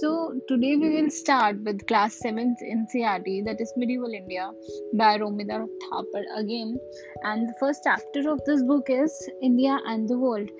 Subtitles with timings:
[0.00, 4.50] So, today we will start with class 7th NCRT that is Medieval India
[4.94, 6.78] by Romida Thapar again.
[7.22, 9.12] And the first chapter of this book is
[9.42, 10.50] India and the World.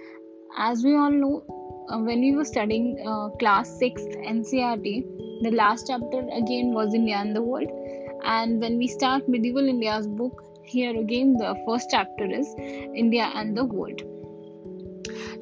[0.57, 1.43] As we all know,
[1.89, 7.17] uh, when we were studying uh, class 6th NCRT, the last chapter again was India
[7.17, 7.71] and the World.
[8.25, 12.55] And when we start Medieval India's book, here again the first chapter is
[12.95, 14.14] India and the World.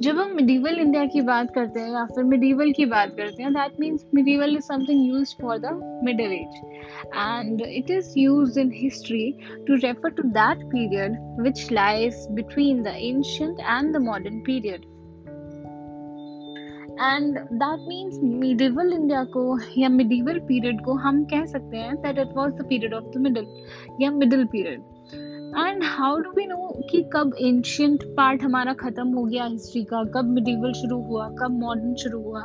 [0.02, 3.52] जब हम medieval India की बात करते हैं या फिर medieval की बात करते हैं
[3.52, 6.60] that means medieval is something use for the middle age
[7.14, 9.36] and it is used in history
[9.66, 14.88] to refer to that period which lies between the ancient and the modern period.
[16.95, 19.42] And that means medieval India को
[19.78, 23.20] या medieval period को हम कह सकते हैं that it was the period of the
[23.20, 23.47] middle
[24.00, 24.83] या middle period
[25.59, 26.56] and how do we know
[26.91, 30.03] कि कब एंशियंट पार्ट हमारा ख़त्म हो गया हिस्ट्री का?
[30.05, 31.28] कब मिडिवल शुरू हुआ?
[31.28, 32.41] कब मॉडर्न शुरू हुआ?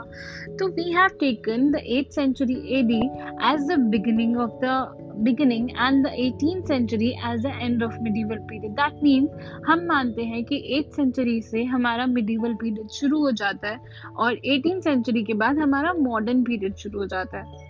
[0.60, 3.00] तो we have taken the eight century A D
[3.52, 4.74] as the beginning of the
[5.18, 9.30] beginning and the eighteen century as the end of medieval period that means
[9.68, 13.80] हम मानते हैं कि एट सेंचुरी से हमारा मिडिवल पीरियड शुरू हो जाता है
[14.18, 17.66] और एटीन सेंचुरी के बाद हमारा मॉडर्न पीरियड शुरू हो जाता है।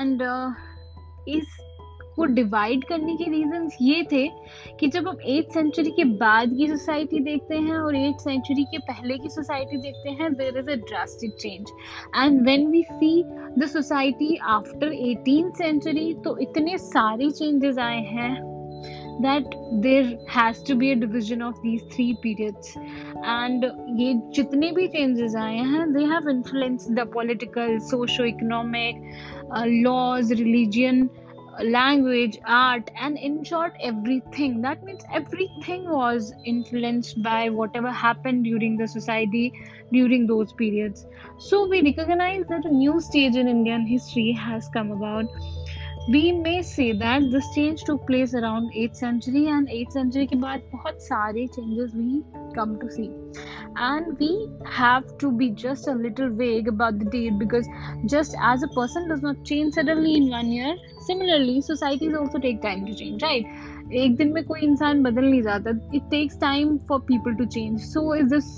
[0.00, 0.52] एंड uh,
[1.28, 1.60] इस
[2.18, 4.26] वो डिवाइड करने के रीजंस ये थे
[4.80, 8.78] कि जब हम एट सेंचुरी के बाद की सोसाइटी देखते हैं और एट सेंचुरी के
[8.84, 11.70] पहले की सोसाइटी देखते हैं there is a drastic change
[12.16, 13.12] and when we see
[13.58, 18.32] the society after eighteen century तो इतने सारे चेंजेस आए हैं
[19.22, 23.64] that there has to be a division of these three periods and
[24.00, 29.02] ये जितने भी चेंजेस आए हैं they have influence the political socio economic
[29.84, 31.08] laws religion
[31.62, 34.60] language, art, and in short, everything.
[34.62, 39.52] That means everything was influenced by whatever happened during the society
[39.92, 41.06] during those periods.
[41.38, 45.26] So we recognize that a new stage in Indian history has come about
[46.07, 50.35] we may say that this change took place around 8th century and 8th century के
[50.43, 52.23] बाद बहुत सारे changes we
[52.55, 53.09] come to see
[53.87, 54.29] and we
[54.77, 57.67] have to be just a little vague about the date because
[58.05, 60.75] just as a person does not change suddenly in one year
[61.09, 63.45] similarly societies also take time to change right
[63.99, 67.85] एक दिन में कोई इंसान बदल नहीं जाता it takes time for people to change
[67.93, 68.49] so is this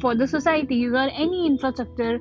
[0.00, 2.18] for the societies or any infrastructure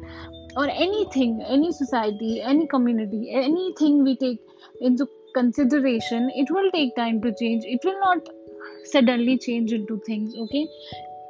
[0.62, 4.40] or anything any society any community anything we take
[4.82, 8.30] into consideration it will take time to change it will not
[8.84, 10.66] suddenly change into things okay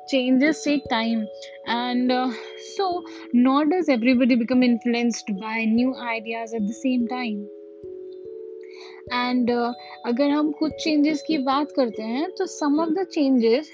[0.10, 1.28] changes take time
[1.68, 2.32] and uh,
[2.76, 7.46] so nor does everybody become influenced by new ideas at the same time
[9.14, 9.74] and uh,
[10.06, 13.70] अगर हम कुछ चेंजेस की बात करते हैं तो some of the changes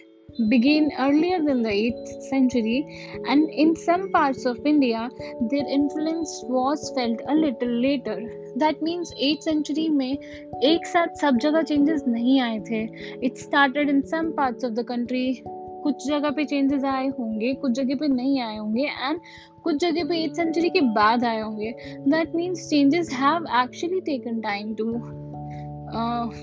[0.49, 2.87] began earlier than the 8th century,
[3.28, 5.11] and in some parts of India,
[5.50, 8.16] their influence was felt a little later.
[8.56, 10.19] That means 8th century में
[10.65, 12.83] एक साथ सब जगह changes नहीं आए थे
[13.22, 15.43] It started in some parts of the country.
[15.83, 19.21] कुछ जगह पे चेंजेस आए होंगे कुछ जगह पे नहीं आए होंगे एंड
[19.65, 21.71] कुछ जगह पे एट सेंचुरी के बाद आए होंगे
[22.11, 24.93] that means changes have actually taken time to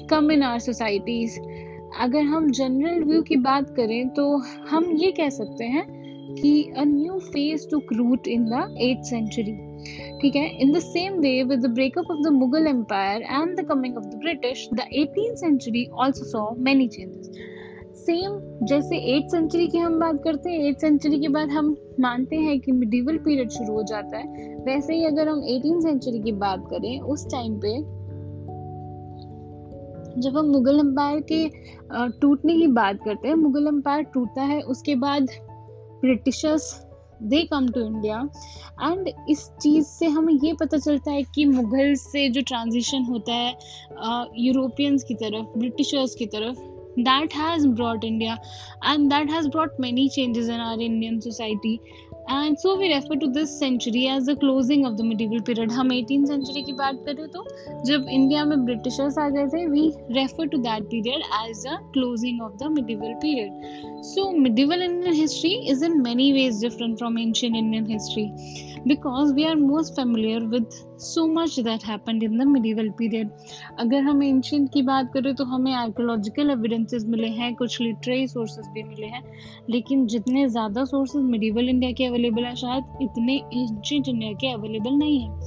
[0.10, 1.40] come in our societies
[2.02, 4.26] अगर हम जनरल व्यू की बात करें तो
[4.70, 5.86] हम ये कह सकते हैं
[6.36, 9.54] कि a new phase to root in the eight century
[10.22, 10.48] ठीक है?
[10.62, 14.06] In the same way with the breakup of the Mughal empire and the coming of
[14.06, 17.32] the British the eighteen century also saw many changes
[17.98, 22.36] same जैसे eight century की हम बात करते हैं eight century के बाद हम मानते
[22.36, 26.32] हैं कि मिडिवल पीरियड शुरू हो जाता है। वैसे ही अगर हम एटीन सेंचुरी की
[26.32, 27.95] बात करें, उस टाइम पे
[30.18, 31.48] जब हम मुगल एम्पायर के
[32.20, 35.28] टूटने की बात करते हैं, मुगल एम्पायर टूटता है, उसके बाद
[36.02, 36.74] Britishers
[37.24, 38.20] they come to India
[38.84, 43.34] and इस चीज़ से हमें ये पता चलता है कि मुगल से जो ट्रांजिशन होता
[43.34, 43.54] है
[44.38, 46.60] यूरोपियंस की तरफ़, ब्रिटिशर्स की तरफ़,
[46.98, 48.40] that has brought India
[48.82, 51.82] and that has brought many changes in our Indian society.
[52.32, 55.92] And so we refer to this century as the closing of the medieval period हम
[55.94, 57.46] eighteen century की बात करें तो
[57.86, 62.42] जब India में Britishers आ गए थे we refer to that period as the closing
[62.42, 67.56] of the medieval period so medieval Indian history is in many ways different from ancient
[67.56, 68.26] Indian history
[68.88, 73.30] because we are most familiar with so much that happened in the medieval period.
[73.80, 78.68] अगर हम ancient की बात करें तो हमें archaeological evidences मिले हैं, कुछ लिटरेरी सोर्सेज
[78.68, 79.24] भी मिले हैं,
[79.70, 84.92] लेकिन जितने ज़्यादा सोर्सेज मिडिवल इंडिया के अवेलेबल हैं, शायद इतने एंशियंट इंडिया के अवेलेबल
[84.92, 85.40] नहीं हैं।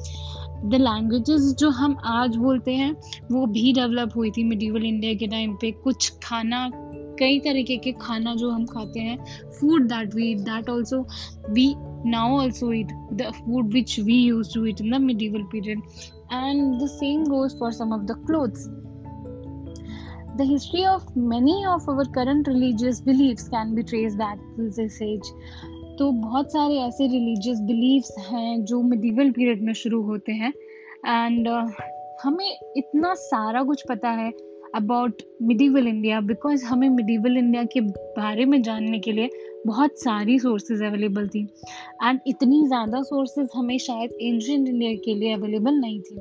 [0.64, 2.92] द लैंग्वेजेस जो हम आज बोलते हैं,
[3.32, 6.70] वो भी डेवलप हुई थी मिडिवल इंडिया के टाइम पे। कुछ खाना
[7.18, 9.18] कई तरीके के खाना जो हम खाते हैं
[9.60, 11.06] food that we eat that also
[11.50, 11.74] we
[12.04, 15.80] now also eat the food which we used to eat in the medieval period
[16.30, 18.68] and the same goes for some of the clothes
[20.36, 25.00] the history of many of our current religious beliefs can be traced back to this
[25.02, 25.32] age
[25.98, 30.52] तो बहुत सारे ऐसे religious beliefs हैं जो medieval period में शुरू होते हैं
[31.06, 31.70] एंड uh,
[32.22, 34.30] हमें इतना सारा कुछ पता है
[34.74, 39.30] अबाउट मिडिवल इंडिया बिकॉज़ हमें मिडिवल इंडिया के बारे में जानने के लिए
[39.66, 41.42] बहुत सारी सोर्सेज अवेलेबल थी।
[42.04, 46.16] एंड इतनी ज़्यादा सोर्सेज हमें शायद एंशियंट इंडिया के लिए अवेलेबल नहीं थी।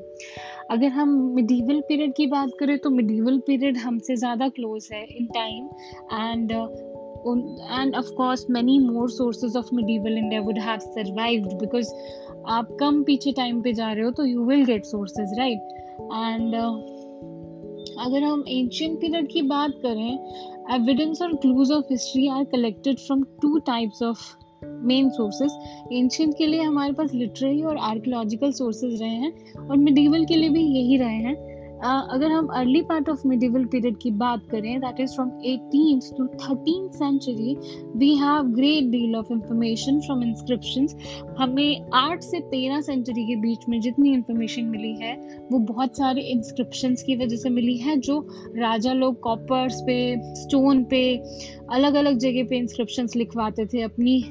[0.71, 5.25] अगर हम मिडिवल पीरियड की बात करें तो मिडिवल पीरियड हमसे ज़्यादा क्लोज है in
[5.25, 5.65] time
[6.13, 6.51] and
[7.71, 11.89] and of course many more sources of medieval india would have survived because
[12.49, 15.59] आप कम पीछे टाइम पे जा रहे हो तो you will get sources right
[16.01, 16.55] and
[17.99, 20.19] अगर हम एंशियंट पीरियड की बात करें
[20.75, 24.19] एविडेंस और clues of history are collected from two types of
[24.65, 25.51] main sources
[25.93, 30.49] ancient के लिए हमारे पास लिटरेरी और आर्कोलॉजिकल सोर्सेज रहे हैं और मिडिवल के लिए
[30.49, 34.99] भी यही रहे हैं। अगर हम early part of medieval period की बात करें that
[34.99, 37.55] is from eighteen to thirteen century
[37.95, 40.87] we have great deal of information from inscription
[41.39, 45.15] हमें आठ से तेरह सेंचुरी के बीच में जितनी इंफॉर्मेशन मिली है,
[45.51, 48.27] वो बहुत सारे इंस्क्रिप्शन की वजह से मिली है, जो
[48.57, 51.23] राजा लोग कॉपर्स पे स्टोन पे
[51.71, 54.23] अलग अलग जगह पे इंस्क्रिप्शन लिखवाते थे, अपनी,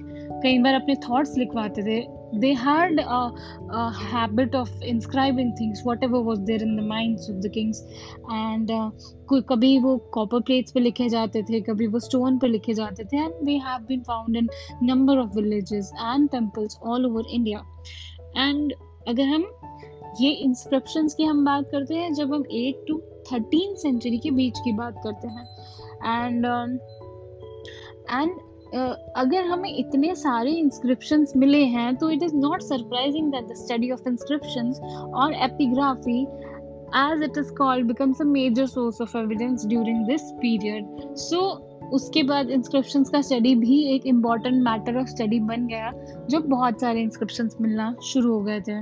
[0.42, 3.33] कई बार अपने थॉट्स लिखवाते थे। They had a,
[3.71, 7.83] a, habit of inscribing things whatever was there in the minds of the kings.
[8.31, 8.91] And uh,
[9.50, 13.17] कभी वो कॉपर प्लेट्स पे लिखे जाते थे कभी वो स्टोन पे लिखे जाते थे
[13.17, 14.49] and they have been found in
[14.83, 17.65] number of villages and temples all over India
[18.37, 18.73] and
[19.09, 19.47] अगर हम
[20.21, 22.99] ये इंस्क्रिप्शंस की हम बात करते हैं जब हम एट टू
[23.33, 26.47] थर्टीन सेंचुरी के बीच की बात करते हैं एंड
[28.11, 28.38] एंड
[29.17, 33.90] अगर हमें इतने सारे इंस्क्रिप्शन मिले हैं तो it is not surprising that the study
[33.90, 34.73] of inscription
[35.14, 36.20] और epigraphy
[36.96, 41.40] as it is called becomes a major source of evidence during this period so
[41.93, 45.93] उसके बाद इंस्क्रिप्शन का स्टडी भी एक इंपॉर्टेंट मैटर ऑफ़ स्टडी बन गया
[46.31, 48.81] जब बहुत सारे इंस्क्रिप्शन मिलना शुरू हो गए थे।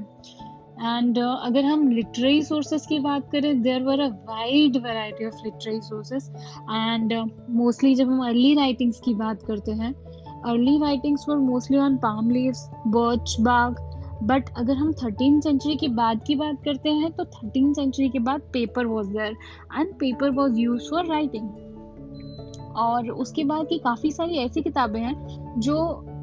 [0.85, 5.37] एंड uh, अगर हम लिटरेरी सोर्सेज की बात करें there were a wide variety of
[5.45, 6.29] literary sources
[6.71, 7.13] and
[7.51, 9.93] mostly जब हम अर्ली राइटिंग्स की बात करते हैं
[10.45, 13.77] early writings were mostly on palm leaves birch bark
[14.23, 18.19] but अगर हम थर्टीन सेंचुरी के बाद की बात करते हैं तो थर्टीन सेंचुरी के
[18.19, 19.37] बाद paper was there
[19.79, 21.49] and paper was use for writing
[22.77, 25.15] और उसके बाद की काफ़ी सारी ऐसी किताबें हैं
[25.61, 25.77] जो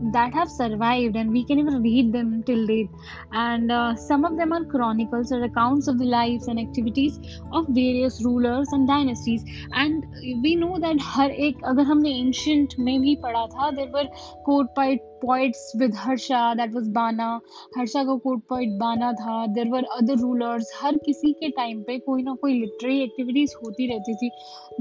[0.03, 2.89] that have survived and we can even read them till date
[3.36, 7.19] and some of them are chronicles और accounts of the life and activities
[7.53, 9.45] of various rulers and dynasties
[9.77, 10.06] and
[10.44, 14.09] we know that हर एक, अगर हमने ancient में भी पढ़ा था there were
[14.45, 17.30] court poet poets with Harsha that was Bana
[17.77, 19.45] Harsha का court poet Bana था.
[19.47, 23.88] देर वर अदर रूलर्स हर किसी के टाइम पे कोई ना कोई लिटरेरी एक्टिविटीज़ होती
[23.88, 24.30] रहती थी.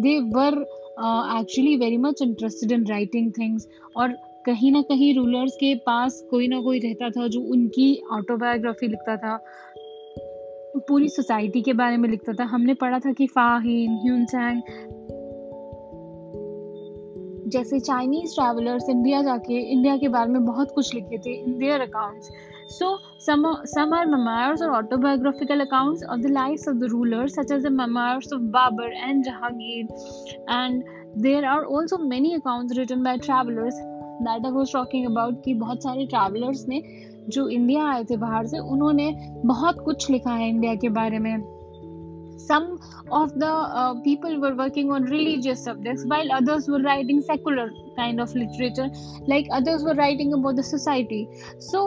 [0.01, 0.65] They were
[1.03, 3.63] uh, very much interested in writing things.
[3.97, 4.09] और
[4.47, 9.17] कहीं ना कहीं रूलर्स के पास कोई ना कोई रहता था जो उनकी ऑटोबायोग्राफी लिखता
[9.17, 9.45] था।
[10.77, 14.63] पूरी सोसाइटी के बारे में लिखता था। हमने पढ़ा था कि फाहिन ह्यूनसैंग
[17.47, 21.81] जैसे चाइनीज़ ट्रैवलर्स इंडिया जाके इंडिया के बारे में बहुत कुछ लिखे थे। In their
[21.81, 22.29] accounts
[22.79, 27.35] so some are, some are memoirs or autobiographical accounts of the lives of the rulers
[27.35, 29.89] such as the memoirs of Babur and Jahangir
[30.49, 30.83] and
[31.29, 33.87] there are also many accounts written by travelers
[34.25, 36.83] that I was talking about कि बहुत सारे travellers ने
[37.35, 39.13] जो India आए थे बाहर से उन्होंने
[39.47, 41.35] बहुत कुछ लिखा है इंडिया के बारे में
[42.43, 42.67] some
[43.17, 43.49] of the
[43.81, 47.67] uh, people were working on religious subjects while others were writing secular
[47.99, 48.87] kind of literature
[49.33, 51.21] like others were writing about the society
[51.67, 51.83] so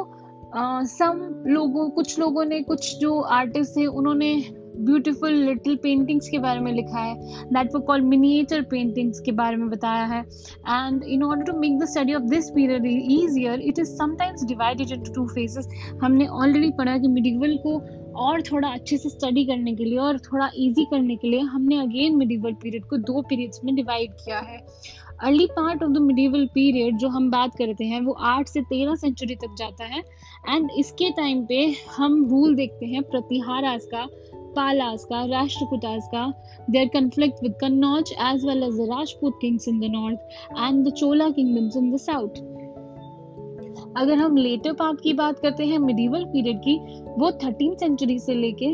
[1.00, 4.46] some लोगों, कुछ लोगों ने, कुछ जो आर्टिस्ट हैं, उन्होंने
[4.78, 9.56] ब्यूटीफुल लिटिल पेंटिंग्स के बारे में लिखा है। दैट वो कॉल मिनिएचर पेंटिंग्स के बारे
[9.56, 10.22] में बताया है।
[10.70, 14.92] And in order to make the study of this period easier it is sometimes divided
[14.92, 15.68] into two phases
[16.04, 17.80] हमने ऑलरेडी पढ़ा कि मिडिवल को
[18.14, 21.80] और थोड़ा अच्छे से स्टडी करने के लिए और थोड़ा इजी करने के लिए हमने
[21.80, 24.66] अगेन मिडिवल पीरियड को दो पीरियड्स में डिवाइड किया है।
[25.22, 28.96] Early part of the medieval period जो हम बात करते हैं, वो आठ से तेरह
[28.96, 30.00] सेंचुरी तक जाता है
[30.50, 34.08] एंड इसके टाइम पे हम रूल देखते हैं प्रतिहारास का
[34.58, 36.34] Palas का Rashtrakutas का,
[36.72, 40.20] their conflict with Kannauj as well as the Rajput kings in the north
[40.58, 42.38] and the Chola kingdoms in the south.
[43.98, 48.34] अगर हम लेटर पार्ट की बात करते हैं मिडिवल पीरियड की, वो थर्टीन सेंचुरी से
[48.34, 48.66] लेके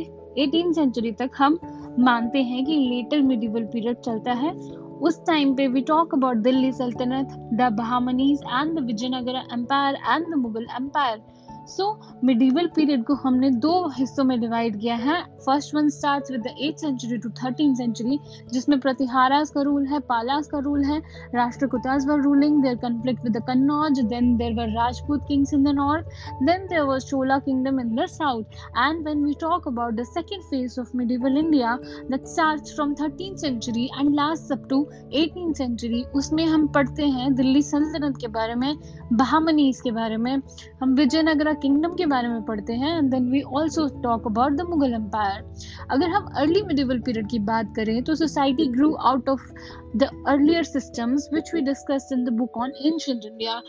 [0.44, 1.60] एटीन सेंचुरी तक हम
[2.00, 6.72] मानते हैं कि लेटर मिडिवल पीरियड चलता है उस टाइम पे we talk about Delhi
[6.72, 11.22] sultanate the Bahmanis and the Vijayanagara empire and the Mughal empire
[11.70, 11.86] so
[12.24, 16.54] medieval period को हमने दो हिस्सों में डिवाइड किया है। First one start with the
[16.60, 18.20] eight century to thirteen century
[18.54, 21.00] जिसमें प्रतिहारास का रूल है, पालास का रूल है,
[21.36, 25.74] Rashtrakutas were ruling their conflict with the Kannauj then there were Rajput kings in the
[25.76, 26.06] north
[26.44, 28.44] then there was Chola kingdom in the south
[28.78, 31.76] and when we talk about the second phase of medieval India
[32.12, 34.82] that starts from thirteen century and last up to
[35.14, 38.76] eighteen century उसमें हम पढ़ते हैं दिल्ली सल्तनत के बारे में
[39.14, 40.42] बहामनीस के बारे में।
[40.82, 44.62] हम विजयनगरा किंगडम के बारे में पढ़ते हैं and then we also talk about the
[44.62, 45.44] Mughal empire
[45.92, 49.52] अगर हम अर्ली मिडिवल पीरियड की बात करें तो society grew out of
[49.98, 53.62] the earlier systems which we discuss in the book on ancient India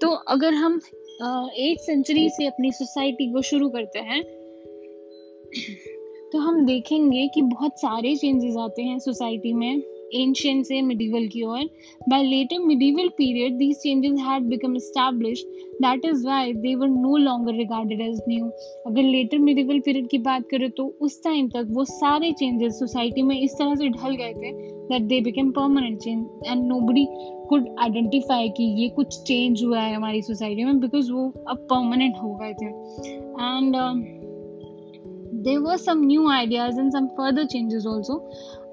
[0.00, 4.22] तो अगर हम एट uh, सेंचुरी से अपनी सोसाइटी को शुरू करते हैं
[6.32, 9.82] तो हम देखेंगे कि बहुत सारे चेंजेस आते हैं सोसाइटी में।
[10.14, 11.64] एंशियंट से मिडिवल की ओर।
[12.08, 15.46] By later medieval period these changes had become established
[15.82, 18.46] that is why they were no longer regarded as new
[18.86, 23.22] अगर लेटर मिडिवल पीरियड की बात करें तो उस टाइम तक वो सारे चेंजेस सोसाइटी
[23.22, 27.06] में इस तरह से ढल गए थे they become permanent change and nobody
[27.48, 32.14] could identify कि ये कुछ चेंज हुआ है हमारी सोसाइटी में बिकॉज़ वो अब परमानेंट
[32.22, 33.76] हो गए थे। And
[35.42, 38.14] there were some new ideas and some further changes also.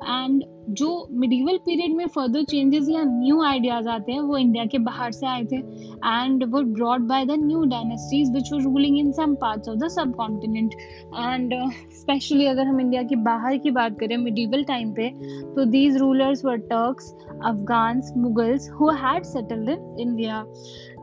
[0.08, 4.78] And जो मिडिवल पीरियड में फर्दर चेंजेस या न्यू आइडियाज़ आते हैं, वो इंडिया के
[4.78, 9.12] बाहर से आए थे एंड वो brought by the new dynasties which were ruling in
[9.12, 10.74] some parts of the subcontinent
[11.20, 11.54] and
[11.94, 15.10] specially अगर हम इंडिया के बाहर की बात करें मिडिवल टाइम पे
[15.56, 17.12] तो these rulers were Turks
[17.46, 20.46] Afghans Mughals who had settled in India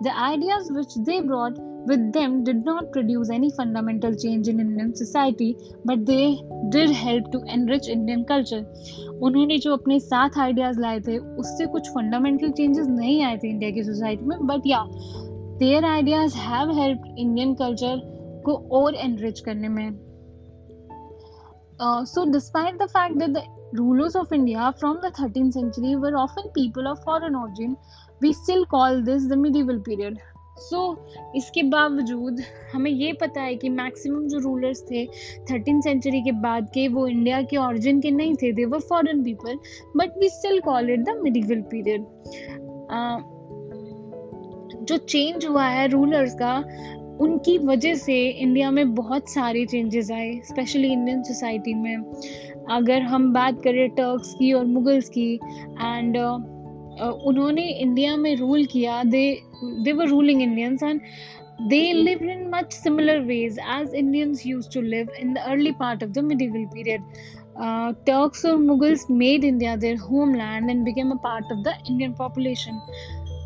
[0.03, 4.94] the ideas which they brought with them did not produce any fundamental change in Indian
[4.96, 6.38] society, but they
[6.70, 8.64] did help to enrich Indian culture.
[9.28, 13.72] उन्होंने जो अपने साथ ideas लाए थे उससे कुछ fundamental changes नहीं आए थे इंडिया
[13.72, 14.84] की सोसाइटी में बट या
[15.60, 18.02] their ideas have help Indian culture
[18.46, 20.08] को और एनरिच करने में
[22.12, 23.42] so despite the fact that the
[23.80, 27.76] rulers of india from the 13th century were often people of foreign origin
[28.26, 30.18] we still call this the medieval period
[30.59, 32.41] So so, इसके बावजूद
[32.73, 35.07] हमें ये पता है कि मैक्सिमम जो रूलर्स थे
[35.51, 39.23] थर्टीन सेंचुरी के बाद के वो इंडिया के ओरिजिन के नहीं थे they were foreign
[39.25, 39.59] people
[39.97, 42.05] but we still call it the medieval period
[44.83, 46.57] जो चेंज हुआ है रूलर्स का
[47.21, 51.97] उनकी वजह से इंडिया में बहुत सारे चेंजेस आए स्पेशली इंडियन सोसाइटी में।
[52.71, 55.35] अगर हम बात करें टर्क्स की और मुगल्स की
[55.83, 56.17] एंड
[57.01, 61.01] उन्होंने इंडिया में रूल किया। They were ruling Indians and
[61.69, 66.05] they live in much similar ways as Indians use to live in the early part
[66.05, 67.03] of the medieval period
[68.07, 69.97] Turks और Mughals made India their
[70.35, 72.81] homeland and became a part of the Indian population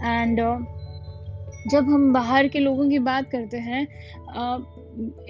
[0.04, 0.40] and
[1.70, 3.86] जब हम बाहर के लोगों की बात करते हैं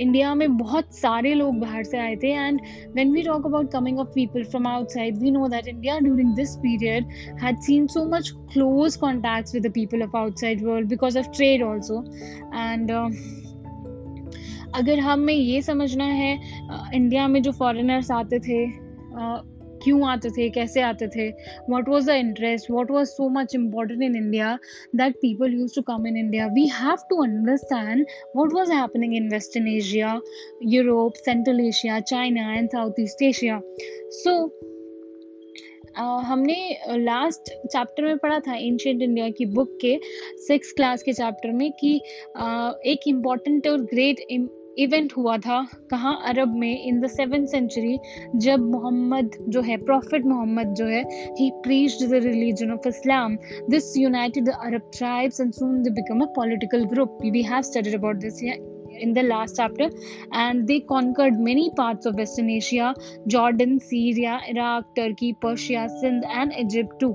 [0.01, 2.61] इंडिया में बहुत सारे लोग बाहर से आए थे and
[2.95, 6.57] when we talk about coming of people from outside we know that India during this
[6.57, 7.09] period
[7.43, 11.63] had seen so much close contact with the people of outside world because of trade
[11.63, 12.03] also
[12.55, 12.91] and
[14.75, 16.33] अगर हमें ये समझना है
[16.95, 18.65] India में जो foreigners आते थे
[19.87, 21.29] क्यों आते थे कैसे आते थे?
[21.71, 24.59] What was the interest what was so much important in India
[24.97, 29.29] that people use to come in India we have to understand what was happening in
[29.33, 30.21] western Asia
[30.75, 33.61] Europe central Asia China and south east Asia
[34.13, 34.37] so
[35.99, 36.57] हमने
[36.97, 39.99] last chapter में पढ़ा था ancient India की book के
[40.47, 42.01] six class के chapter में कि
[42.41, 44.21] uh, एक इंपॉर्टेंट और ग्रेट
[44.79, 47.99] इवेंट हुआ था कहाँ अरब में इन द सेवन सेंचुरी
[48.37, 51.03] जब मोहम्मद जो है प्रॉफिट मोहम्मद जो है
[51.39, 53.37] he preached the religion of Islam
[53.71, 57.95] this united the Arab tribes and soon they become a political group we have studied
[57.95, 58.43] about this
[58.99, 59.89] in the last chapter
[60.33, 62.95] and they conquered many parts of western asia
[63.27, 67.15] jordan syria iraq turkey persia sindh and egypt too.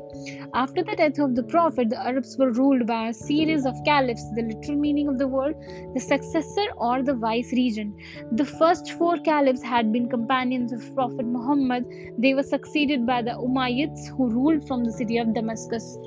[0.53, 4.25] After the death of the prophet the arabs were ruled by a series of caliphs
[4.35, 5.55] the literal meaning of the word
[5.93, 7.95] the successor or the vice regent.
[8.33, 11.85] The first four caliphs had been companions of prophet muhammad.
[12.17, 15.97] They were succeeded by the umayyads who ruled from the city of damascus.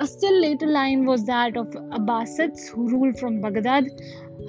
[0.00, 3.88] A still later line was that of Abbasids who ruled from Baghdad.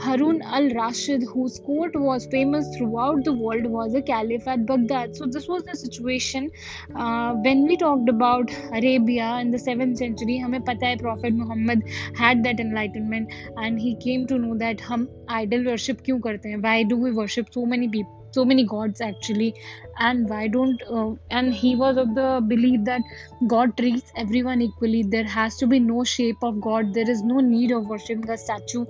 [0.01, 5.17] Harun al Rashid, whose court was famous throughout the world, was a caliph at Baghdad.
[5.17, 6.51] So, this was the situation
[6.95, 10.39] uh, when we talked about Arabia in the 7th century.
[10.39, 11.83] हमें पता है Prophet Muhammad
[12.15, 15.09] had that enlightenment and he came to know that हम
[15.41, 16.63] idol worship क्यों करते हैं?
[16.63, 18.19] Why do we worship so many people?
[18.33, 19.55] so many gods actually
[19.99, 23.01] and why don't uh, and he was of the belief that
[23.47, 27.41] god treats everyone equally there has to be no shape of god there is no
[27.41, 28.85] need of worshiping a statue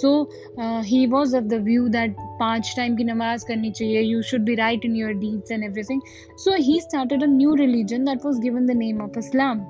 [0.00, 4.22] so uh, he was of the view that पांच time की नमाज करनी चाहिए you
[4.28, 6.00] should be right in your deeds and everything
[6.44, 9.62] so he started a new religion that was given the name of islam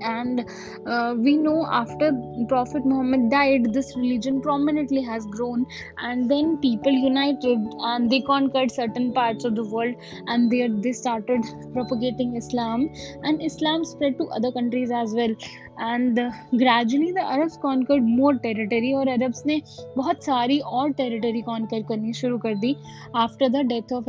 [0.00, 0.44] and
[0.86, 2.12] uh, we know after
[2.48, 5.64] prophet muhammad died this religion prominently has grown
[5.98, 7.58] and then people united
[7.92, 9.94] and they conquered certain parts of the world
[10.26, 11.40] and they, they started
[11.72, 12.88] propagating islam
[13.22, 15.34] and islam spread to other countries as well
[15.80, 16.18] and
[16.54, 19.60] gradually the Arabs conquer more territory और Arabs ने
[19.96, 22.74] बहुत सारी और territory conquer करनी शुरू कर दी
[23.16, 24.04] after the death of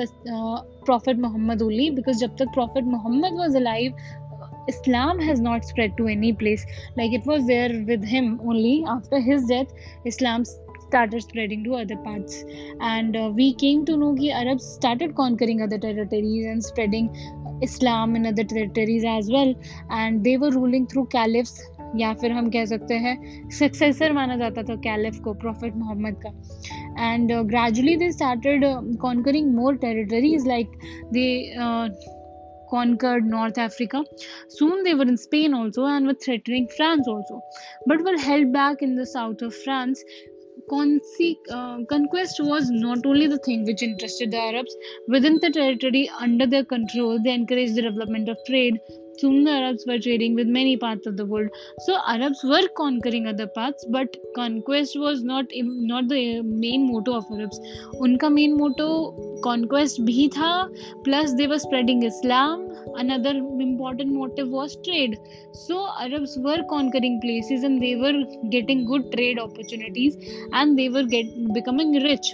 [0.86, 3.96] prophet Muhammad उली because जब तक prophet Mohammad was alive
[4.69, 6.65] Islam has not spread to any place.
[6.97, 8.85] Like it was there with him only.
[8.87, 9.69] After his death,
[10.05, 12.45] Islam started spreading to other parts.
[12.81, 17.15] And uh, we came to know that Arabs started conquering other territories and spreading
[17.63, 19.55] Islam in other territories as well.
[19.91, 21.61] And they were ruling through caliphs.
[21.97, 27.13] या फिर हम कह सकते हैं successor माना जाता था caliph को प्रॉफिट मोहम्मद का
[27.13, 28.65] and gradually they started
[29.01, 30.71] conquering more territories like
[31.13, 31.27] they
[32.75, 34.03] conquered North Africa.
[34.49, 37.41] Soon they were in Spain also and were threatening France also,
[37.87, 40.05] but were held back in the south of France.
[41.51, 44.75] uh, conquest was not only the thing which interested the Arabs.
[45.09, 48.79] Within the territory under their control, they encouraged the development of trade,
[49.22, 51.50] Soon the Arabs were trading with many parts of the world.
[51.86, 57.26] So Arabs were conquering other parts, but conquest was not not the main motto of
[57.38, 57.60] Arabs.
[58.08, 58.88] उनका main motto
[59.48, 60.52] conquest भी था,
[61.04, 62.68] plus they were spreading Islam.
[62.96, 63.32] Another
[63.66, 65.18] important motive was trade.
[65.54, 68.14] So Arabs were conquering places and they were
[68.52, 70.16] getting good trade opportunities
[70.54, 72.34] and they were get becoming rich.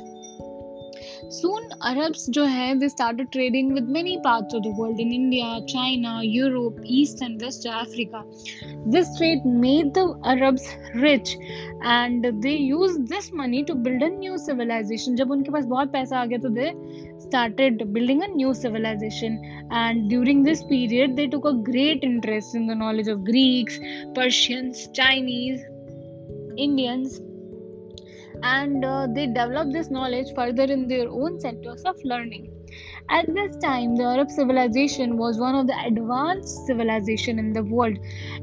[1.31, 5.61] Soon, Arabs जो है they started trading with many parts of the world in India,
[5.67, 8.25] China, Europe, East and West Africa.
[8.87, 11.37] This trade made the Arabs rich
[11.83, 15.17] and they used this money to build a new civilization.
[15.17, 16.73] जब उनके पास बहुत पैसा आ गया तो they
[17.29, 19.39] started building a new civilization
[19.85, 23.79] and during this period they took a great interest in the knowledge of Greeks,
[24.15, 25.61] Persians, Chinese,
[26.57, 27.21] Indians
[28.42, 32.52] and uh, they develop this knowledge further in their own centers of learning.
[33.10, 37.98] At this time, the Arab civilization was one of the advanced civilization in the world.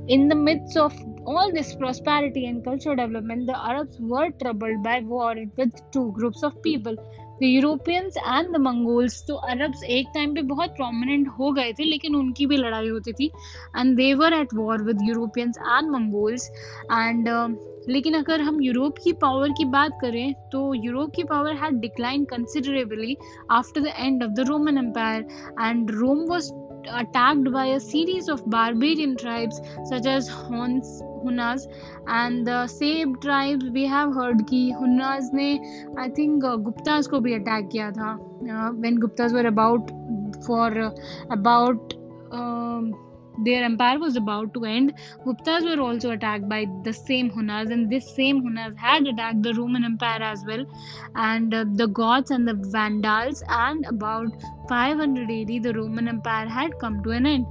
[0.08, 5.00] In the midst of all this prosperity and cultural development, the Arabs were troubled by
[5.00, 6.96] war with two groups of people.
[7.40, 11.84] The Europeans and the Mongols तो Arabs एक time पे बहुत prominent हो गए थे
[11.84, 13.30] लेकिन उनकी भी लड़ाई होती थी
[13.76, 16.48] and they were at war with Europeans and Mongols
[16.92, 17.28] and
[17.89, 22.23] लेकिन अगर हम यूरोप की पावर की बात करें तो यूरोप की power had decline
[22.23, 23.17] considerably
[23.51, 25.27] after the end of the Roman empire
[25.61, 26.51] and Rome was
[26.89, 31.67] attacked by a series of barbarian tribes such as Huns Hunas
[32.09, 35.59] and the same tribe we have heard की हुनाज ने
[35.99, 38.13] I think Gupta's को भी attack किया था।
[38.75, 39.91] When Guptas were about
[40.47, 40.79] for
[41.31, 41.93] about
[43.39, 44.93] their empire was about to end,
[45.25, 49.53] Guptas were also attacked by the same Hunas, and this same Hunas had attacked the
[49.53, 50.65] Roman Empire as well,
[51.15, 54.27] and uh, the Goths and the Vandals, and about
[54.69, 57.45] 500 AD, the Roman Empire had come to an end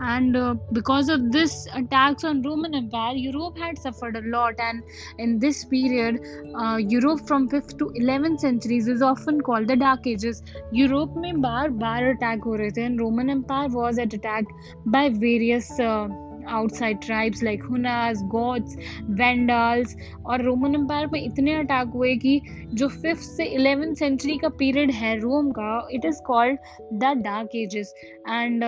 [0.00, 4.82] and uh, because of this attacks on roman empire europe had suffered a lot and
[5.18, 6.20] in this period
[6.56, 11.40] uh, europe from 5th to 11th centuries is often called the dark ages europe में
[11.40, 14.52] बार बार attack हो रहे थे and roman empire was at attack
[14.86, 16.08] by various uh,
[16.52, 18.76] outside tribes like Huns Goths
[19.20, 22.40] Vandals और Roman empire में इतने attack हुए कि
[22.74, 26.58] जो फिफ्थ से इलेवेंथ सेंचुरी का पीरियड है रोम का it is called
[26.92, 27.94] the Dark Ages
[28.28, 28.64] and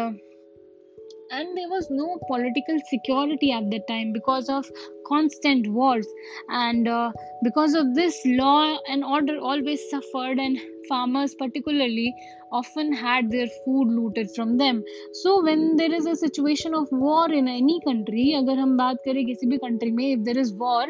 [1.32, 4.70] and there was no political security at that time because of
[5.08, 6.08] constant wars.
[6.50, 7.12] And uh,
[7.44, 12.14] because of this law and order always suffered and farmers particularly
[12.52, 14.84] often had their food looted from them.
[15.14, 19.26] So when there is a situation of war in any country agar hum baat kare
[19.32, 20.86] kisi bhi country mein if there is war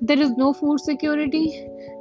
[0.00, 1.46] there is no food security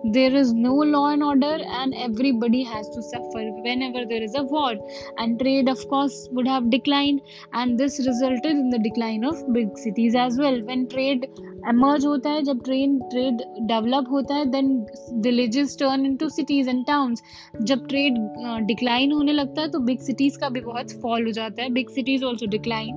[0.04, 4.44] there is no law and order and everybody has to suffer whenever there is a
[4.44, 4.76] war.
[5.18, 7.22] And trade of course would have declined
[7.54, 10.62] and this resulted in the decline of big cities as well.
[10.64, 11.28] When trade
[11.68, 16.88] emerge hota hai jab train trade develop hota hai then villages turn into cities and
[16.88, 17.22] towns.
[17.60, 21.70] Uh, decline hone lagta hai to big cities ka bhi bahut fall ho jata hai.
[21.70, 22.96] Big cities also decline.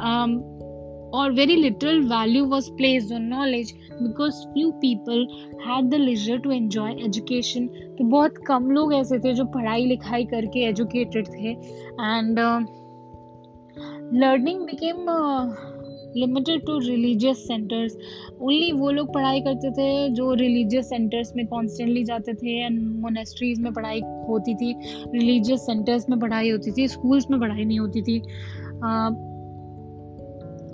[0.00, 0.57] Um,
[1.12, 5.26] or very little value was placed on knowledge because few people
[5.66, 7.68] had the leisure to enjoy education.
[7.98, 11.50] तो बहुत कम लोग ऐसे थे जो पढ़ाई लिखाई करके educated थे.
[11.50, 12.38] And
[14.22, 15.06] learning became
[16.16, 17.96] limited to religious centres
[18.40, 23.60] only वो लोग पढ़ाई करते थे जो रिलीजियस सेंटर्स में कॉन्स्टेंटली जाते थे एंड मोनेस्ट्रीज
[23.60, 24.74] में पढ़ाई होती थी.
[25.14, 28.20] रिलीजियस सेंटर्स में पढ़ाई होती थी स्कूल्स में पढ़ाई नहीं होती थी.
[28.78, 29.27] Uh,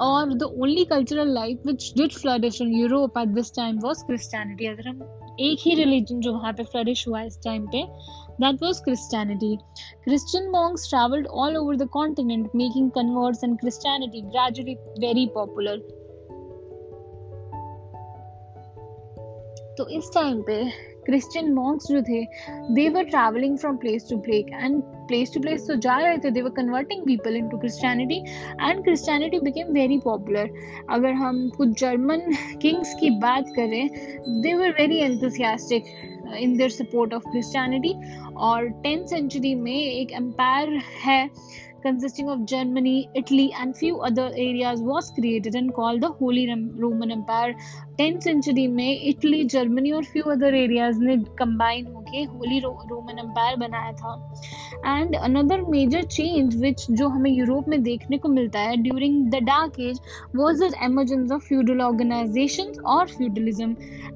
[0.01, 4.67] और the only cultural life which did flourish in Europe at this time was Christianity
[4.67, 7.85] अगर हम एक ही रिलीजन जो वहाँ पे फ्लरिश हुआ इस टाइम पे
[8.39, 9.59] that was Christianity.
[10.05, 15.79] Christian monks traveled all over the continent, making converts and Christianity gradually very popular.
[19.79, 20.57] तो इस टाइम पे
[21.07, 22.23] क्रिश्चियन मॉन्क्स जो थे
[22.75, 26.31] they were travelling from place to place and place to place तो जा रहे थे
[26.31, 28.19] they were converting people into Christianity
[28.61, 30.51] and Christianity became very popular
[30.91, 32.21] अगर हम कुछ जर्मन
[32.63, 33.89] किंग्स की बात करें
[34.43, 35.85] they were very enthusiastic
[36.35, 37.95] in their support of Christianity
[38.43, 41.29] और टेंथ सेंचुरी में एक एम्पायर है
[41.85, 46.45] consisting of Germany, Italy, and few other areas, was created and called the Holy
[46.85, 47.55] Roman Empire.
[47.99, 53.57] 10th century में Italy Germany और few other areas ने combine होके Holi Roman empire
[53.57, 54.15] बनाया था.
[54.87, 59.43] And another major change which जो हमें Europe में देखने को मिलता है during the
[59.45, 60.01] dark age
[60.37, 63.71] was the emergence of feudal organisation और फ्यूडलिज्म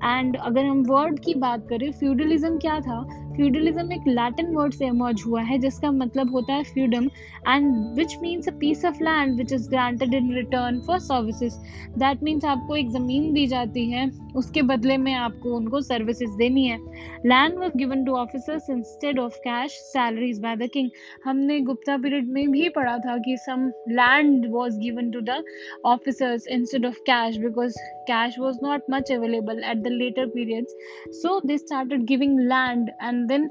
[0.04, 3.00] एंड अगर हम वर्ड की बात करें फ्यूडलिज्म क्या था?
[3.38, 7.05] फ्यूडलिज्म एक लैटिन वर्ड से इमर्ज हुआ है, जिसका मतलब होता है feudum
[7.48, 11.59] and which means a piece of land which is granted in return for services
[11.98, 16.64] that means आपको एक ज़मीन दी जाती है, उसके बदले में आपको उनको सर्विसेज़ देनी
[16.66, 16.79] है।
[17.27, 20.90] Land was given to officers instead of cash salaries by the king
[21.24, 25.42] हमने गुप्ता पीरियड में भी पढ़ा था कि some land was given to the
[25.87, 27.79] officers instead of cash because
[28.11, 30.77] cash was not much available at the later periods
[31.22, 33.49] so they started giving land and then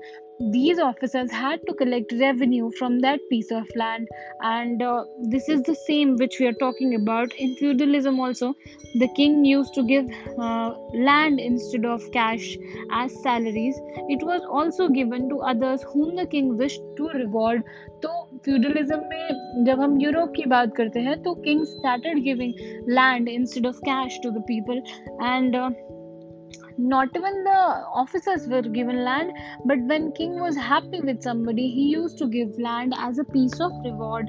[0.51, 4.09] these officers had to collect revenue from that piece of land
[4.41, 8.55] and uh, this is the same which we are talking about in feudalism also
[8.95, 10.07] the king used to give
[10.39, 12.57] uh, land instead of cash
[12.93, 13.77] as salaries
[14.09, 17.63] it was also given to others whom the king wished to reward
[18.03, 18.09] तो
[18.45, 22.55] feudalism में जब हम Europe की बात करते हैं तो king started giving
[22.89, 24.83] land instead of cash to the people
[25.27, 25.57] and
[26.79, 27.61] not even the
[28.03, 29.33] officers were given land
[29.65, 33.61] but when king was happy with somebody he used to give land as a piece
[33.61, 34.29] of reward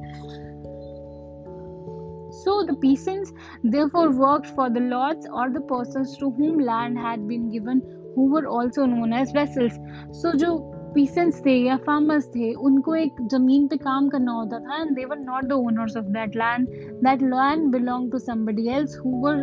[2.44, 3.32] so the peasants
[3.64, 7.82] therefore worked for the lords or the persons to whom land had been given
[8.16, 9.82] who were also known as vassals
[10.22, 10.54] so जो
[10.96, 15.06] peasants थे या farmers थे उनको एक जमीन पे काम करना होता था and they
[15.06, 16.68] were not the owners of that land
[17.06, 19.42] that land belong to somebody else who were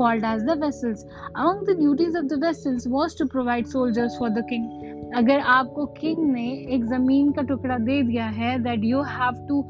[0.00, 1.04] called as the vessels.
[1.34, 4.66] Among the duties of the vessels was to provide soldiers for the king.
[5.14, 9.62] अगर आपको king ने एक ज़मीन का टुकड़ा दे दिया है that you have to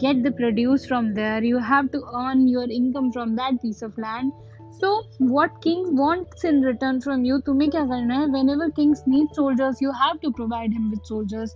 [0.00, 3.96] get the produce from there you have to earn your income from that piece of
[3.98, 4.32] land
[4.81, 4.89] so,
[5.19, 8.27] what king wants in return from you, तुम्हें क्या करना है?
[8.27, 11.55] Whenever kings need soldiers, you have to provide him with soldiers.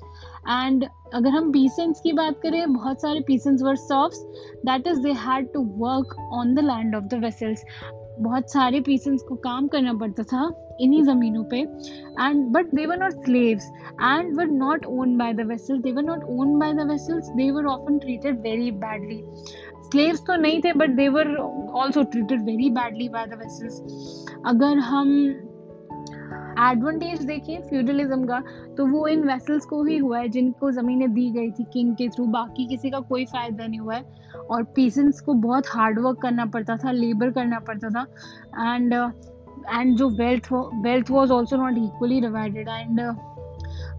[0.58, 4.24] And अगर हम peasants की बात करें, बहुत सारे peasants were serfs
[4.66, 7.64] that is they had to work on the land of the vassals
[8.20, 10.44] बहुत सारे पीसेंट्स को काम करना पड़ता था
[10.82, 11.58] इन्हीं ज़मीनों पे.
[11.58, 13.66] And but they were not slaves
[14.02, 17.50] and were not owned by the vassals they were not owned by the vassals they
[17.52, 19.22] were often treated very badly
[19.86, 24.78] slaves तो नहीं थे but they were also treated very badly by the vassals अगर
[24.84, 25.12] हम
[26.62, 28.42] advantage देखें feudalism का
[28.78, 32.08] तो वो इन vessels को ही हुआ है जिनको ज़मीनें दी गई थी किंग के
[32.10, 34.04] थ्रू बाकी किसी का कोई फ़ायदा नहीं हुआ है।
[34.52, 38.06] और पीसेंट्स को बहुत हार्ड वर्क करना पड़ता था लेबर करना पड़ता था।
[38.74, 40.48] एंड एंड जो wealth
[40.84, 43.00] wealth was also not equally divided and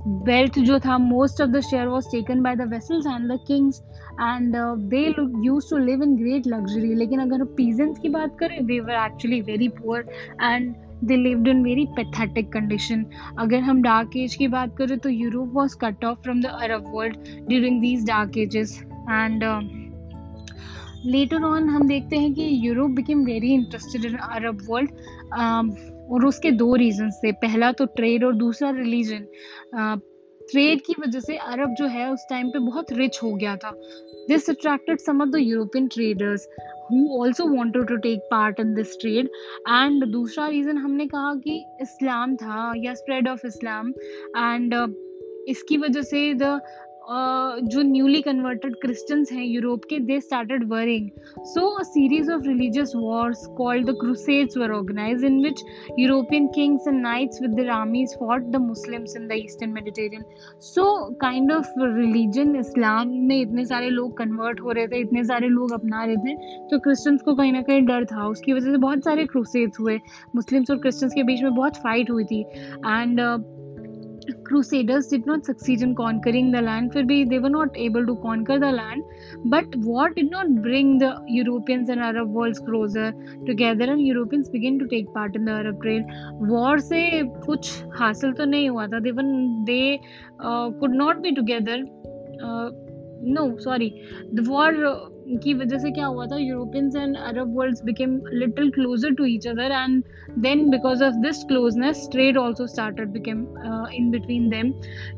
[0.07, 3.83] wealth जो था most of the share was taken by the vassals and the kings
[4.13, 4.57] and
[4.91, 5.05] they
[5.45, 9.41] use to live in great luxury लेकिन अगर peasants की बात करें they were actually
[9.43, 10.05] very poor
[10.43, 13.05] and they lived in very pathetic condition
[13.39, 16.93] अगर हम dark age की बात करें तो Europe was cut off from the Arab
[16.95, 17.17] world
[17.49, 19.45] during these dark ages and
[21.07, 24.91] later on हम देखते हैं कि Europe became very interested in Arab world
[26.11, 29.27] और उसके दो रीजन थे। पहला तो ट्रेड और दूसरा रिलीजन
[30.41, 33.71] ट्रेड की वजह से अरब जो है, उस टाइम पे बहुत रिच हो गया था।
[34.29, 36.47] This attracted some of the European traders
[36.91, 39.27] who also wanted to take part in this trade
[39.69, 43.89] and दूसरा रीज़न हमने कहा कि इस्लाम था, या स्प्रेड ऑफ़ इस्लाम
[44.37, 44.75] एंड
[45.49, 46.61] इसकी वजह से द
[47.09, 51.09] जो न्यूली कन्वर्टेड क्रिश्चियंस हैं यूरोप के they started warring
[51.47, 55.63] so a series of religious wars called the crusades were organise in which
[55.99, 60.25] European kings and knights with the armies fought the Muslims in the eastern Mediterranean
[60.63, 60.85] so
[61.21, 65.73] kind of religion Islam में इतने सारे लोग convert हो रहे थे, इतने सारे लोग
[65.73, 66.35] अपना रहे थे
[66.71, 69.99] तो क्रिश्चियंस को कहीं ना कहीं डर था। उसकी वजह से बहुत सारे क्रूसेड्स हुए।
[70.37, 73.21] मुस्लिम्स और क्रिश्चियंस के बीच में बहुत फाइट हुई थी। And
[74.45, 76.93] crusaders did not succeed in conquering the land.
[76.93, 79.03] For they were not able to conquer the land.
[79.45, 83.13] But war did not bring the europeans and arab worlds closer
[83.47, 86.05] together and europeans began to take part in the arab trade.
[86.55, 89.03] War se kuch hasil to nahi hua tha.
[89.05, 90.01] Even they
[90.41, 91.85] uh, could not be together.
[92.43, 92.71] Uh,
[93.23, 93.91] no sorry.
[94.33, 95.09] The war uh,
[95.43, 99.47] की वजह से क्या हुआ था Europeans and Arab worlds became little closer to each
[99.49, 100.03] other and
[100.43, 103.41] then because of this closeness trade also started became
[103.95, 104.73] in between them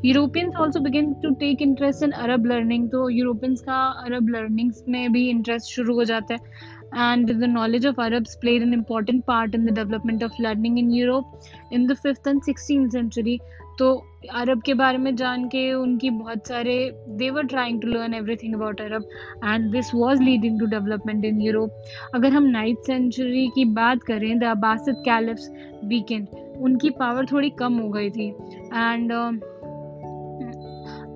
[0.05, 5.11] Europeans also began to take interest in Arab learning तो Europeans का Arab learnings में
[5.11, 9.53] भी interest शुरू हो जाता है and the knowledge of Arabs played an important part
[9.53, 11.25] in the development of learning in Europe
[11.71, 13.39] in the 5th and 16th century.
[13.79, 18.13] तो अरब के बारे में जान के उनकी बहुत सारे they were trying to learn
[18.13, 19.09] everything about Arab
[19.45, 21.69] and this was leading to development in Europe
[22.15, 25.49] अगर हम नाइन्थ सेंचुरी की बात करें द अब्बासिद कैलिफ्स
[25.85, 28.27] वीकेंड उनकी पावर थोड़ी कम हो गई थी.
[28.73, 29.43] एंड uh,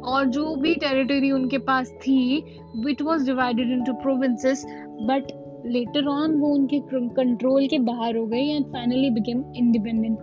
[0.03, 2.43] और जो भी टेरिटरी उनके पास थी
[2.85, 4.65] it was divided into provinces
[5.01, 5.23] but
[5.65, 10.17] later on वो उनके कंट्रोल के बाहर हो गई एंड फाइनली बिकेम इंडिपेंडेंट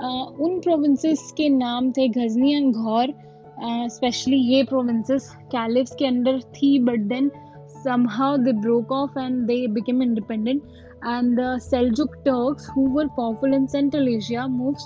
[0.00, 3.12] उन प्रोविंसेस के नाम थे गजनी एंड घौर
[3.90, 7.30] स्पेशली ये प्रोविंसेस कैलिफ्स के अंडर थी but then
[7.82, 10.62] somehow they broke off and they became independent
[11.02, 14.80] and the Seljuk Turks who were powerful in Central Asia moved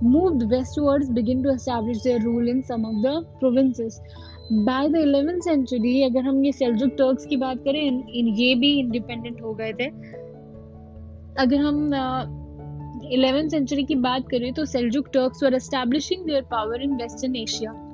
[0.00, 4.00] moved westwards begin to establish their rule in some of the provinces
[4.66, 8.54] by the 11th century अगर हम ये Seljuk Turks की बात करें इन, इन ये
[8.54, 9.88] भी independent हो गए थे
[11.42, 11.90] अगर हम
[13.04, 17.87] इलेवेंथ सेंचुरी की बात करें तो Seljuk Turks were establishing their power in western Asia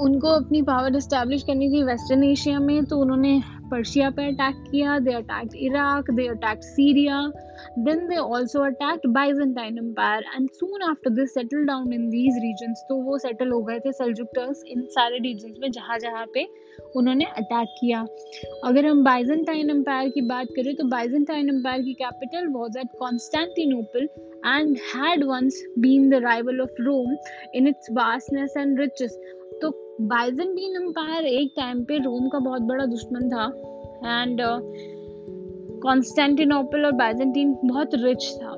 [0.00, 4.98] उनको अपनी पावर इस्टेब्लिश करनी थी वेस्टर्न एशिया में तो उन्होंने पर्शिया पर अटैक किया
[4.98, 7.20] they attack Iraq they attack Syria
[7.78, 12.84] then they also attacked Byzantine empire and soon after this settle down in these regions
[12.88, 16.46] तो वो सेटल हो गए थे सेल्जुक इन सारे रीजन्स में, जहाँ जहाँ पे
[16.96, 18.00] उन्होंने अटैक किया।
[18.64, 24.08] अगर हम बाइजेंटाइन एम्पायर की बात करें तो बाइजेंटाइन एम्पायर की capital was at Constantinople
[24.46, 27.16] and had once been the rival of Rome
[27.54, 29.18] in its vastness and riches
[30.00, 33.44] Byzantine empire एक टाइम पे रोम का बहुत बड़ा दुश्मन था
[34.22, 34.40] एंड
[35.82, 38.48] कॉन्स्टेंटिनोपल uh, और बाइजेंटीन बहुत रिच था।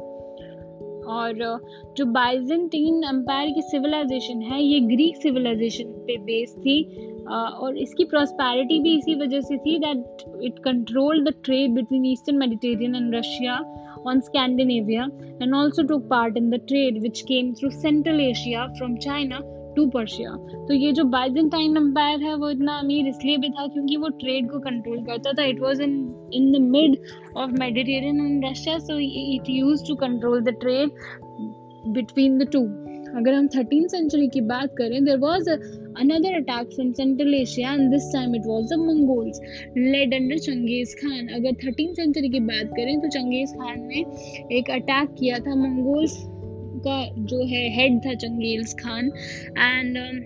[1.06, 6.82] और uh, जो बाइजेंटीन एम्पायर की सिविलाइजेशन है ये ग्रीक सिविलाइजेशन पे बेस्ड थी
[7.62, 12.38] और इसकी प्रॉस्पैरिटी भी इसी वजह से थी that it control the trade between eastern
[12.38, 15.08] Mediterranean and Russia on Scandinavia
[15.40, 19.40] and also took part in the trade which came through Central Asia from China
[19.76, 20.30] to Persia
[20.68, 24.50] तो ये जो बाइजेंटाइन एम्पायर है, वो इतना अमीर इसलिए भी था क्योंकि वो ट्रेड
[24.50, 25.94] को कंट्रोल करता था। It was in
[26.34, 26.98] in the mid
[27.36, 30.90] of Mediterranean and Russia so it use to control the trade
[31.94, 32.66] between the two
[33.18, 35.50] अगर हम थर्टीन सेंचुरी की बात करें there was
[36.00, 39.38] another attack from Central Asia and this time it was the Mongols,
[39.92, 41.30] led under Changez Khan.
[41.36, 44.04] अगर thirteen century की बात करें तो चंगेज खान ने
[44.58, 46.16] एक अटैक किया था मंगोल्स
[46.86, 49.12] का जो है हेड था चंगेज खान
[49.58, 50.24] एंड um,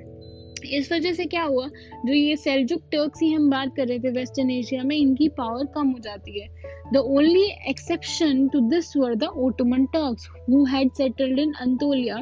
[0.69, 1.67] इस वजह से क्या हुआ
[2.07, 5.67] जो ये सेल्जुक टर्क्स ही हम बात कर रहे थे वेस्टर्न एशिया में इनकी पावर
[5.75, 6.49] कम हो जाती है
[6.93, 12.19] the only exception to this were the Ottoman Turks who had settled in Anatolia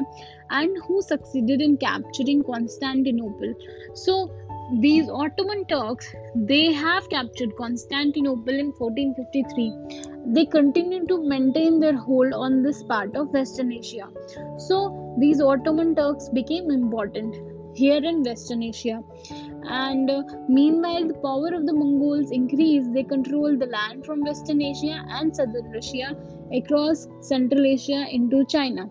[0.51, 3.53] and who succeeded in capturing Constantinople.
[3.93, 4.31] So
[4.80, 10.32] these Ottoman Turks they have captured Constantinople in 1453.
[10.34, 14.08] They continue to maintain their hold on this part of Western Asia.
[14.58, 17.36] So these Ottoman Turks became important
[17.76, 19.02] here in Western Asia.
[19.68, 22.92] And uh, meanwhile, the power of the Mongols increased.
[22.92, 26.16] They controlled the land from Western Asia and southern Russia
[26.52, 28.90] across Central Asia into China.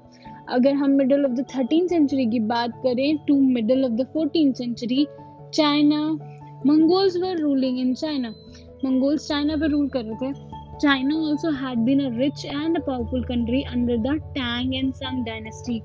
[0.51, 4.51] अगर हम middle of the thirteen century की बात करें to middle of the fourteen
[4.53, 5.05] century
[5.54, 6.00] China,
[6.66, 8.28] Mongols were ruling in China
[8.84, 10.34] Mongols China पर rule कर रहे थे।
[10.78, 15.24] China also had been a rich and a powerful country under the Tang and Song
[15.24, 15.82] dynasty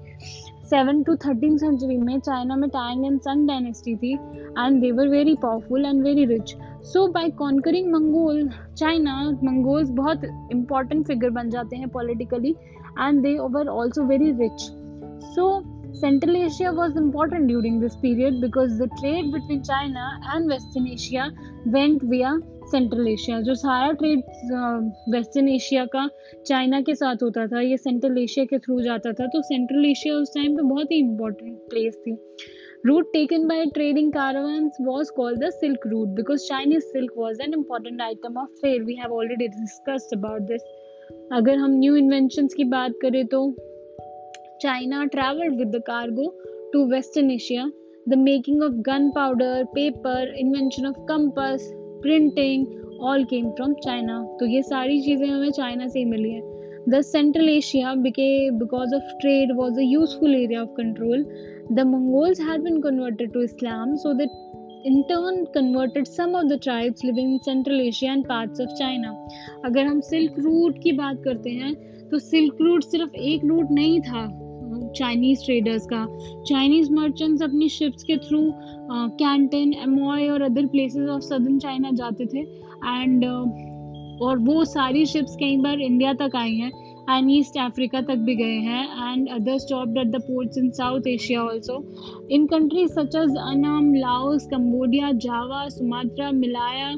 [0.70, 5.08] seven to thirteen century में China में Tang and संग dynasty थी and they were
[5.08, 10.22] very powerful and very rich so by conquering Mongol China Mongols बहुत
[10.52, 12.56] important figure बन जाते हैं politically
[13.00, 14.64] and they were also very rich.
[15.36, 15.64] So
[15.94, 21.32] Central Asia was important during this period because the trade between China and Western Asia
[21.68, 22.40] went via
[22.72, 24.20] central Asia जो सारा trade
[25.14, 26.08] western Asia का
[26.48, 30.16] China के साथ होता था ये central Asia के through जाता था तो सेंट्रल एशिया
[30.16, 32.16] उस टाइम पे बहुत ही इंपॉर्टेंट प्लेस थी
[32.88, 37.54] route taken by trading caravans was called the silk route because chinese silk was an
[37.58, 40.66] important item of trade we have already discussed about this
[41.34, 43.40] अगर हम न्यू इन्वेंशंस की बात करें तो
[44.62, 46.28] travelled with the cargo
[46.74, 47.72] to western Asia
[48.10, 48.74] the making of
[49.16, 51.70] gunpowder paper invention of compass
[52.04, 52.66] printing
[53.02, 57.02] all came from China तो ये सारी चीज़ें हमें चाइना से ही मिली हैं। द
[57.02, 61.26] सेंट्रल एशिया बिके because of trade was a useful area of control
[61.72, 64.42] the Mongols had been converted to Islam so that
[64.86, 69.14] in turn converted some of the tribes living in Central Asia and parts of China.
[69.66, 71.74] अगर हम silk route की बात करते हैं
[72.10, 74.24] तो silk route सिर्फ़ एक route नहीं था।
[74.96, 76.06] चाइनीज़ ट्रेडर्स का।
[76.48, 78.42] चाइनीज़ मर्चेंट्स अपनी शिप्स के थ्रू
[79.20, 83.72] कैंटन एमॉय और other places of southern China जाते थे। एंड uh,
[84.22, 86.72] और वो सारी शिप्स कई बार इंडिया तक आई हैं
[87.10, 91.08] एंड ईस्ट अफ्रीका तक भी गए हैं and other stopped at the ports in south
[91.08, 91.78] Asia also
[92.32, 96.92] in countries such as Annam Laos Cambodia Java Sumatra Malaya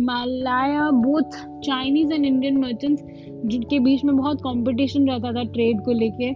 [0.00, 1.36] Malaya both
[1.66, 3.02] Chinese and Indian merchants
[3.44, 6.32] जिनके बीच में बहुत कंपटीशन रहता था ट्रेड को लेके।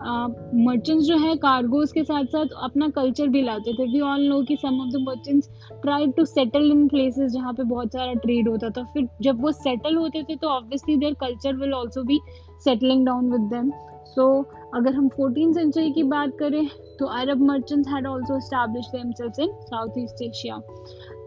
[0.00, 4.40] मर्चेंट्स जो है कार्गोज के साथ साथ अपना कल्चर भी लाते थे। वी ऑल नो
[4.48, 5.48] कि some of the merchants
[5.82, 9.52] try to settle in places जहाँ पे बहुत सारा ट्रेड होता था। फिर जब वो
[9.52, 12.20] सेटल होते थे तो obviously their culture will also be
[12.64, 13.70] settling down with them
[14.06, 14.30] so
[14.74, 16.66] अगर हम फोर्टीन सेंचुरी की बात करें
[16.98, 20.58] तो Arab merchants had also establish themselves in south east Asia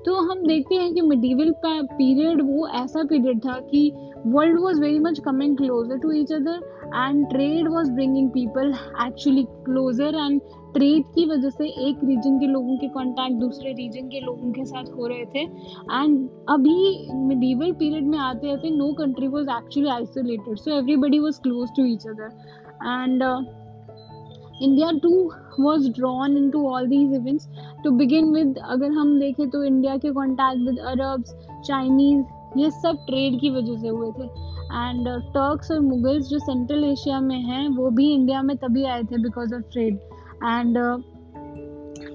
[0.06, 3.92] तो हम देखते हैं कि मिडीवल पीरियड वो ऐसा पीरियड था कि
[4.26, 6.60] world was very much coming closer to each other
[6.96, 8.74] and trade was bringing people
[9.06, 10.42] actually closer and
[10.74, 14.66] trade की वजह से एक रीजन के लोगों के कांटेक्ट दूसरे रीजन के लोगों के
[14.66, 19.90] साथ हो रहे थे। एंड अभी मिडीवल पीरियड में आते आते no country was actually
[19.90, 22.30] isolated so everybody was close to each other
[22.86, 23.24] and
[24.62, 25.14] India too
[25.60, 27.48] was drawn into all these events
[27.84, 31.34] to begin with अगर हम देखें तो इंडिया के कॉन्टैक्ट विद अरब्स
[31.66, 32.24] चाइनीज़
[32.58, 34.26] ये सब ट्रेड की वजह से हुए थे।
[34.72, 38.84] एंड टर्क्स uh, और मुगल्स जो सेंट्रल एशिया में हैं वो भी इंडिया में तभी
[38.86, 39.96] आए थे because of trade
[40.44, 40.78] and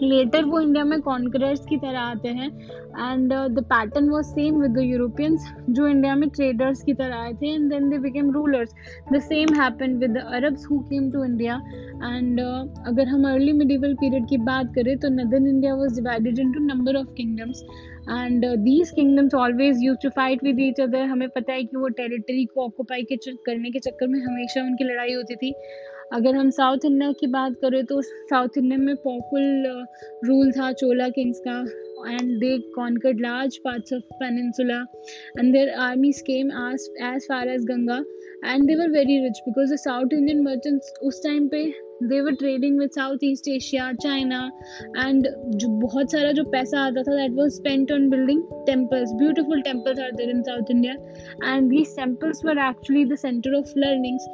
[0.02, 4.70] later वो इंडिया में कॉन्करर्स की तरह आते हैं and the pattern was same with
[4.70, 8.74] the Europeans जो इंडिया में ट्रेडर्स की तरह आए थे and then they became rulers
[9.12, 11.56] the same happen with the Arabs who came to India
[12.04, 16.64] and अगर हम अर्ली मिडिवल पीरियड की बात करें तो northern India was divided into
[16.66, 17.64] number of kingdoms
[18.10, 21.88] and these kingdoms always use to fight with each other हमें पता है कि वो
[22.00, 25.52] टेरिटरी को ऑक्यूपाई के करने के चक्कर में हमेशा उनकी लड़ाई होती थी।
[26.12, 29.66] अगर हम साउथ इंडिया की बात करें तो साउथ इंडिया में पॉपुल
[30.24, 31.58] रूल था चोला किंग्स का
[32.10, 34.84] and they conquered large parts of peninsula
[35.38, 36.50] and their army came
[37.06, 38.04] as far as Ganga
[38.45, 41.63] and they were very rich because the south indian merchants उस time पे
[42.09, 44.39] they were trading with South East Asia China
[44.97, 45.27] and
[45.61, 49.99] जो बहुत सारा जो पैसा आता था that was spent on building temples beautiful temples
[50.05, 50.93] are there in South India
[51.53, 54.25] and these temples were actually the centre of learnings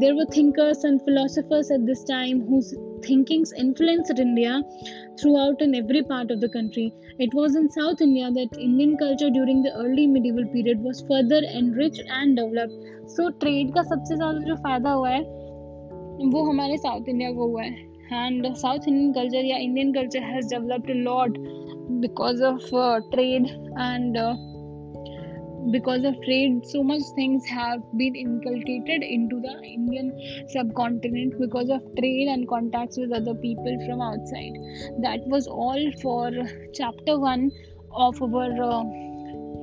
[0.00, 4.62] there were thinkers and philosophers at this time whose thinkings influenced India
[5.20, 6.92] throughout and every part of the country.
[7.18, 11.40] It was in South India that Indian culture during the early medieval period was further
[11.60, 12.74] enriched and developed.
[13.07, 15.21] so so, trade का सबसे ज़्यादा जो फ़ायदा हुआ है
[16.31, 20.49] वो हमारे South India को हुआ है। एंड साउथ इंडियन कल्चर या Indian culture has
[20.49, 21.37] developed lot
[22.01, 22.69] because of
[23.11, 23.47] trade
[23.79, 24.17] and
[25.71, 30.11] because of trade so much things have been inculcated into the Indian
[30.71, 34.59] subcontinent because of trade and contact with other people from outside
[34.99, 36.43] that was all for
[36.75, 37.49] chapter one
[37.97, 38.55] of our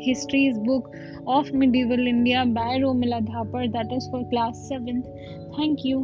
[0.03, 0.91] histories book
[1.27, 5.07] of medieval india by romila thapar that is for class 7th
[5.57, 5.99] thank you